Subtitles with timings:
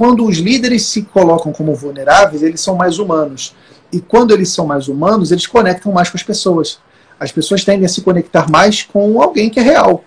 [0.00, 3.54] quando os líderes se colocam como vulneráveis, eles são mais humanos.
[3.92, 6.78] E quando eles são mais humanos, eles conectam mais com as pessoas.
[7.20, 10.02] As pessoas tendem a se conectar mais com alguém que é real.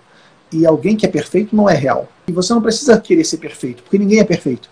[0.50, 2.08] E alguém que é perfeito não é real.
[2.26, 4.68] E você não precisa querer ser perfeito, porque ninguém é perfeito.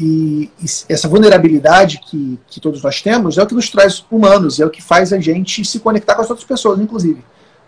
[0.00, 4.58] E, e essa vulnerabilidade que, que todos nós temos é o que nos traz humanos,
[4.58, 7.22] é o que faz a gente se conectar com as outras pessoas, inclusive.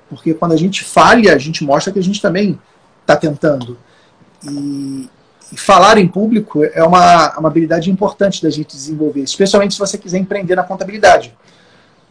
[0.09, 2.59] Porque quando a gente falha, a gente mostra que a gente também
[3.03, 3.77] está tentando.
[4.43, 5.11] E,
[5.57, 10.19] falar em público é uma, uma habilidade importante da gente desenvolver, especialmente se você quiser
[10.19, 11.35] empreender na contabilidade.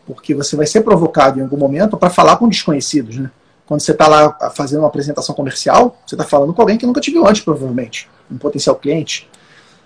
[0.06, 3.18] Porque você vai ser provocado em algum momento para falar com desconhecidos.
[3.18, 3.32] Né?
[3.66, 7.02] Quando você está lá fazendo uma apresentação comercial, você está falando com alguém que nunca
[7.02, 9.30] te viu antes, provavelmente, um potencial cliente.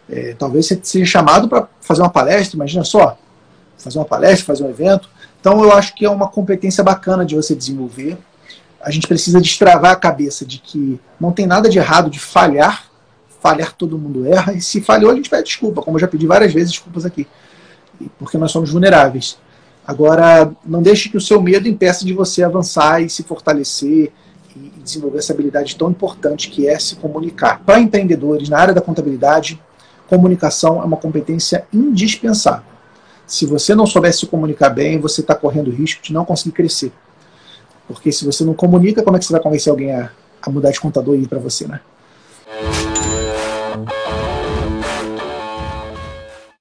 [0.09, 3.17] É, talvez você seja chamado para fazer uma palestra, imagina só,
[3.77, 5.09] fazer uma palestra, fazer um evento.
[5.39, 8.17] Então eu acho que é uma competência bacana de você desenvolver.
[8.81, 12.86] A gente precisa destravar a cabeça de que não tem nada de errado de falhar,
[13.41, 16.25] falhar todo mundo erra, e se falhou a gente pede desculpa, como eu já pedi
[16.25, 17.27] várias vezes desculpas aqui,
[18.17, 19.37] porque nós somos vulneráveis.
[19.85, 24.11] Agora, não deixe que o seu medo impeça de você avançar e se fortalecer
[24.53, 27.61] e desenvolver essa habilidade tão importante que é se comunicar.
[27.65, 29.61] Para empreendedores na área da contabilidade,
[30.07, 32.65] comunicação é uma competência indispensável.
[33.25, 36.91] Se você não souber se comunicar bem, você está correndo risco de não conseguir crescer.
[37.87, 40.71] Porque se você não comunica, como é que você vai convencer alguém a, a mudar
[40.71, 41.79] de contador e ir para você, né?